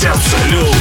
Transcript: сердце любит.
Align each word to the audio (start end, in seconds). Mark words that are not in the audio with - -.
сердце 0.00 0.38
любит. 0.48 0.79